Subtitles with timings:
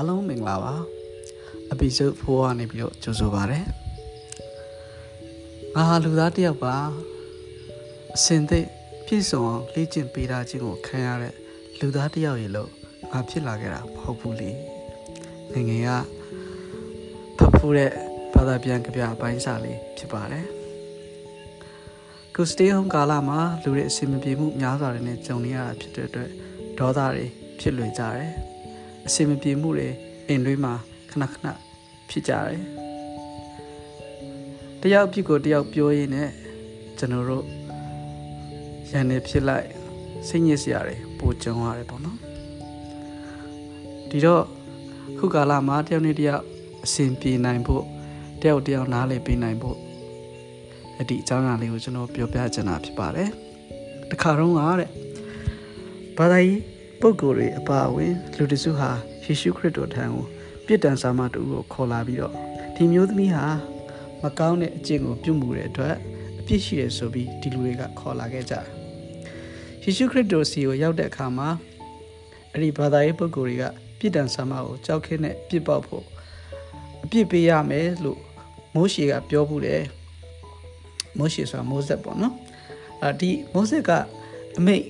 [0.00, 0.74] အားလုံးမင်္ဂလာပါ
[1.72, 3.60] episode 4ကနေပြီးတော့ကြိုဆိုပါရစေ
[5.74, 6.74] ငါဟာလူသားတစ်ယောက်ပါ
[8.16, 8.60] အစင်သိ
[9.06, 11.34] ပြည့်စုံအောင်လေ့ကျင့်ပေးတာခြင်းကိုခံရတဲ့
[11.78, 12.70] လူသားတစ်ယောက်ရေလို့
[13.12, 14.50] ငါဖြစ်လာခဲ့တာမဟုတ်ဘူးလေ
[15.52, 15.90] ငငယ်က
[17.38, 17.92] ဖတ်ဖူးတဲ့
[18.34, 20.46] ဘာသာပြန်ကြပြအပိုင်းစာလေးဖြစ်ပါတယ်
[22.34, 26.30] ကိုစတေးဟ ோம் ကာလမှာလူတွေအစီအမပြေမှုများစွာတွေနဲ့ကြုံနေရတာဖြစ်တဲ့အတွက်
[26.78, 27.24] ဒေါသတွေ
[27.60, 28.32] ဖြစ်လွယ်ကြတယ်
[29.08, 29.88] အစီအမပြေမှုတွေ
[30.28, 30.74] အိမ်တွင်းမှာ
[31.10, 31.46] ခဏခဏ
[32.10, 32.60] ဖြစ်ကြတယ်
[34.80, 36.30] တယောက်ဖြစ်ကိုတယောက်ပြောရင်းနဲ့
[36.98, 37.44] ကျွန်တော်တို့
[38.90, 39.68] ရန်နေဖြစ်လိုက်
[40.28, 42.18] စိတ်ညစ်စရာတွေပိုကြုံရတယ်ပေါ့နော်
[44.10, 44.44] ဒီတော့
[45.18, 46.42] ခုကာလမှာတယောက်နဲ့တယောက်
[46.84, 47.84] အစဉ်ပြေနိုင်ဖို့
[48.42, 49.76] တယောက်တယောက်နားလည်ပေးနိုင်ဖို့
[51.00, 53.28] အဒီအကြောင်းအရာလေးကိုကျွန်တော်ပြောပြချင်တာဖြစ်ပါတယ်
[54.10, 54.90] တခါတော့ကတဲ့
[56.18, 56.60] ဘာသာရေး
[57.00, 58.90] ပုဂ္ဂိုလ်တွေအပါအဝင်လူတစုဟာ
[59.24, 60.24] ယေရှုခရစ်တော်ထံကို
[60.66, 62.34] ပြစ်ဒဏ်စာမတူကိုခေါ်လာပြီးတော့
[62.74, 63.46] ဒီမျိုးသမီးဟာ
[64.22, 65.94] မကောင်းတဲ့အကျင့်ကိုပြုမှုတဲ့အတွက်
[66.38, 68.66] အပြစ်ရှိတယ်ဆိုပြီးဒီလူတွေကခေါ်လာခဲ့ကြတယ်
[69.82, 71.48] ယေရှုခရစ်တော်စီကိုရောက်တဲ့အခါမှာ
[72.52, 73.64] အဲ့ဒီဘာသာရေးပုဂ္ဂိုလ်တွေက
[73.98, 76.04] ပြစ်ဒဏ်စာမကိုကြောက်ခင်းနဲ့ပြစ်ပေါက်ဖို့
[77.04, 78.20] အပြစ်ပေးရမယ်လို့
[78.74, 79.82] မိုးရှေကပြောဘူးတယ်
[81.18, 82.34] မိုးရှေဆိုတာမိုးဆက်ပေါ့နော်
[83.02, 83.90] အာဒီမိုးဆက်က
[84.58, 84.84] အမိတ်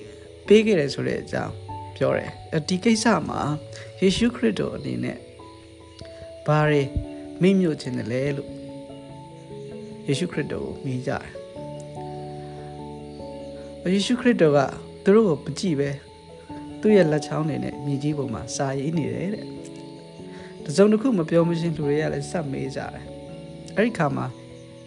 [0.46, 1.67] ပေးခဲ့တယ်ဆိုတဲ့အကြောင်း
[1.98, 2.30] ပြောတယ်
[2.68, 3.40] ဒီကိစ္စမှာ
[4.00, 5.18] ယေရှုခရစ်တော်အနေနဲ့
[6.46, 6.82] ဘာတွေ
[7.42, 8.50] မိမြို့ခြင်းတယ်လဲလို့
[10.06, 11.14] ယေရှုခရစ်တော်ကိုမြင်ကြတ
[13.86, 14.58] ယ်ယေရှုခရစ်တော်က
[15.04, 15.90] သူတို့ကိုမကြည့်ပဲ
[16.80, 19.46] သူ့ရဲ့လက်ချောင်းတွေနဲ့မြေကြီးပေါ်မှာစာရေးနေတယ်တဲ့
[20.64, 23.04] တစုံတစ်ခုမပြောမရှင်းလူတွေကလည်းစက်မေးကြတယ်
[23.76, 24.26] အဲ့ဒီခါမှာ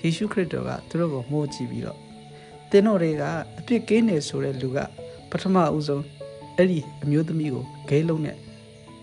[0.02, 2.00] ယေရှုခရစ်တော်ကသူတို့ကိုမှုကြည့်ပြီးတော့
[2.72, 3.24] တင်းတို့တွေက
[3.60, 4.80] အပြစ်ကင်းနေဆိုတဲ့လူက
[5.30, 6.04] ပထမဦးဆုံး
[6.62, 8.38] အဲ့ဒီအမျိုးသမီးကိုဂိမ်းလုံးနဲ့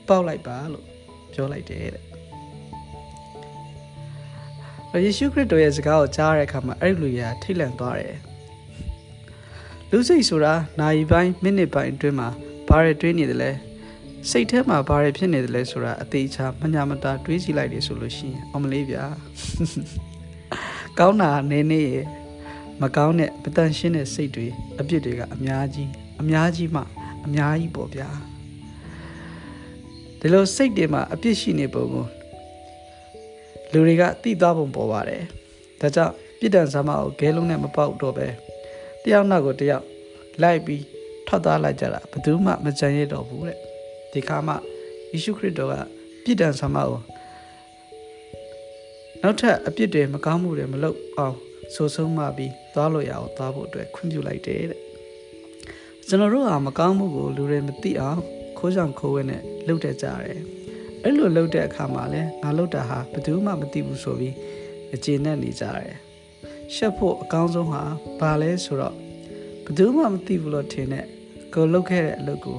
[0.09, 0.85] ပေါက်လိုက်ပါလို့
[1.33, 8.17] ပြောလိုက်တယ်တဲ့ယေရှုခရစ်တော်ရဲ့စကားကိုကြားရတဲ့အခါမှာအဲ့ဒီလူရထိတ်လန့်သွားတယ်
[9.91, 12.29] လူစိတ်ဆိုတာနာရီပိုင်းမိနစ်ပိုင်းအတွင်းမှာ
[12.69, 13.51] ဘာတွေတွေးနေတယ်လဲ
[14.31, 19.05] စိတ်ထဲမှာဘာတွေဖြစ်နေတယ်လဲဆိုတာအသေးချာမညာမတာတွေးကြည့်လိုက်တယ်ဆိုလို့ရှိရင်အမလေးဗျာ
[20.99, 21.91] ကောင်းတာနေနေရ
[22.81, 24.47] မကောင်းတဲ့မတန်ရှင်းတဲ့စိတ်တွေ
[24.81, 26.83] အပြစ်တွေကအများကြီးအများကြီးမှ
[27.27, 28.09] အများကြီးပေါ့ဗျာ
[30.21, 32.07] ဒီလိုစိတ်တွေမှာအပြစ်ရှိနေပုံကို
[33.73, 35.23] လူတွေကသိသွားပုံပေါ်ပါတယ်
[35.81, 38.27] ဒါကြောင့်ပြစ်ဒဏ်ဆာမကိုဂဲလုံးနဲ့မပေါက်တော့ပဲ
[39.03, 39.85] တယောက်နောက်ကိုတယောက်
[40.43, 40.85] လိုက်ပြီး
[41.27, 43.59] ထွက်သွားလိုက်ကြတာဘယ်သူမှမကြံရတော့ဘူးတဲ့
[44.13, 44.55] ဒီခါမှ
[45.13, 45.75] ယေရှုခရစ်တော်က
[46.25, 47.01] ပြစ်ဒဏ်ဆာမကို
[49.23, 51.37] နောက်ထပ်အပြစ်တွေမကောင်းမှုတွေမလုပ်အောင်
[51.75, 54.81] ဆိုဆုံးမှပြီးသွားလို့ရအောင်သွားဖို့အတွက်ခွင့်ပြုလိုက်တယ်တဲ့
[56.11, 58.21] ကျွန်တော်တို့ဟာမကောင်းမှုကိုလူတွေမသိအောင်
[58.59, 60.41] ခိုးဆောင်ခိုးဝဲနဲ့လှုပ်တတ်ကြတယ်
[61.03, 64.35] အဲ့လိုလှုပ်တဲ့အခါမှာလဲငါလှုပ်တာဟာဘယ်သူမှမသိဘူးဆိုပြီး
[64.95, 65.97] အခြေနဲ့နေကြတယ်
[66.75, 67.83] ရှက်ဖို့အကောင်းဆုံးဟာ
[68.21, 68.95] ဘာလဲဆိုတော့
[69.65, 71.05] ဘယ်သူမှမသိဘူးလို့ထင်တဲ့
[71.55, 72.59] ကိုလှုပ်ခဲ့တဲ့အလုပ်ကို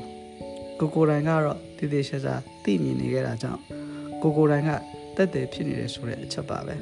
[0.79, 3.61] ကိုကိုတိုင်ကတော့တည်တည်ရှာရှာသိမြင်နေခဲ့တာကြောင့်
[4.21, 4.69] ကိုကိုတိုင်က
[5.15, 6.75] တက်တယ်ဖြစ်နေတယ်ဆိုတဲ့အချက်ပါပဲ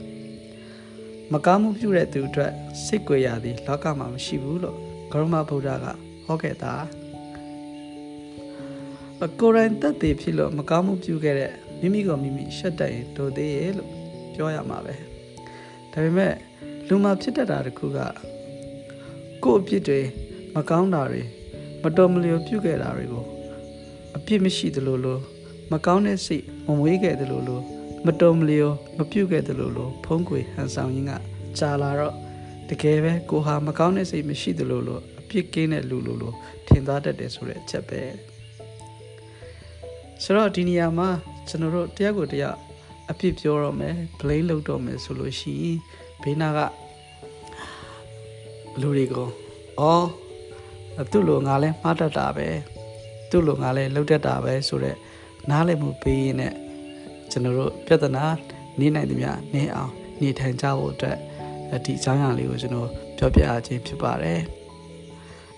[1.32, 2.52] မကောင်းမှုပြုတဲ့သူအတွက်
[2.86, 4.78] စိတ်ကြွယ်ရသည်လောကမှာမရှိဘူးလို့
[5.12, 6.74] ဂရမဗုဒ္ဓက ဟောခဲ့တာ
[9.40, 11.52] ကိုရိုင်းတက်သေးဖြစ်လို့မကောင်းမှုပြုခဲ့တဲ့
[11.82, 13.92] မိမိကမိမိရှက်တက်ရင်ဒိုသေးရဲ့လို့
[14.34, 14.96] ပြောရမှာပဲ
[15.92, 16.34] ဒါပေမဲ့
[16.88, 18.00] လူမှာဖြစ်တတ်တာတခုက
[19.44, 20.00] ကို့အပြစ်တွေ
[20.56, 21.22] မကောင်းတာတွေ
[21.84, 23.26] မတော်မလျော်ပြုခဲ့တာတွေကို
[24.16, 25.20] အပြစ်မရှိသလိုလို
[25.72, 27.62] မကောင်းတဲ့စိတ်မမွေးခဲ့သလိုလို
[28.06, 31.12] မတော်မလျော်မပြုတ်ခဲ့သလိုလိုဖုံးကွယ်ဟန်ဆောင်ရင်းက
[31.58, 32.16] ကြာလာတော့
[32.70, 36.34] တကယ်ပဲကိုဟာမကောင်းတဲ့စိတ်မရှိသလိုလိုအ ပြစ်ကင်းတဲ့လူလိုလို
[36.68, 38.02] ထင်သားတတ်တယ်ဆိုတဲ့အချက်ပဲ
[40.24, 41.10] ဆိုတော့ဒီနေရာမှာ
[41.48, 42.56] ကျွန်တော်တို့တရားကိုတရား
[43.12, 45.78] အပြစ်ပြောတော့မယ် blame လုပ်တော့မယ်ဆိုလို့ရှိရင်
[46.22, 46.60] ဘေးနာက
[48.82, 49.30] လူတွေကို
[49.80, 50.08] အော်
[51.12, 52.48] သူ့လိုငါလဲမှားတတ်တာပဲ
[53.30, 54.98] သူ့လိုငါလဲလှုပ်တတ်တာပဲဆိုတော့
[55.50, 56.56] နားလည်မှုပေးရင်လည်း
[57.32, 58.26] ကျွန်တော်တို့ပြဿနာ
[58.80, 59.92] နေနိုင်သမျှနေအောင်
[60.22, 61.18] နေထိုင်ကြဖို့အတွက်
[61.86, 64.42] ဒီအကြောင်းအရာလေးကိုကျွန်တော်ပြောပြခြင်းဖြစ်ပါတယ်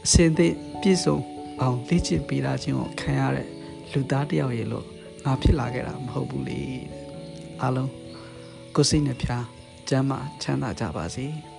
[0.05, 1.17] အစဉ်သည့်ပြည့်စုံ
[1.61, 3.47] အောင်လေ့ကျင့်ပေးတာခြင်းကိုခံရတဲ့
[3.91, 4.85] လူသားတယောက်ရေလို့
[5.25, 6.61] ငါဖြစ်လာခဲ့တာမဟုတ်ဘူးလေ
[7.61, 7.91] အားလုံး
[8.75, 9.45] ကိုစိတ်နှဖျား
[9.89, 11.25] ကျမ်းမာချမ်းသာကြပါစေ။